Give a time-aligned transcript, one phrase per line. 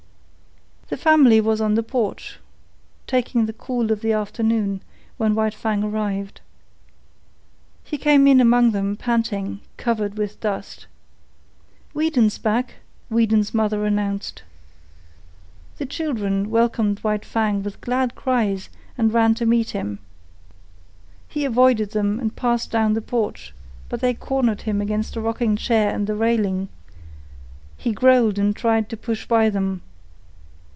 [0.89, 2.37] The family was on the porch,
[3.07, 4.81] taking the cool of the afternoon,
[5.15, 6.41] when White Fang arrived.
[7.85, 10.87] He came in among them, panting, covered with dust.
[11.93, 12.75] "Weedon's back,"
[13.09, 14.43] Weedon's mother announced.
[15.77, 19.99] The children welcomed White Fang with glad cries and ran to meet him.
[21.29, 23.53] He avoided them and passed down the porch,
[23.87, 26.67] but they cornered him against a rocking chair and the railing.
[27.77, 29.83] He growled and tried to push by them.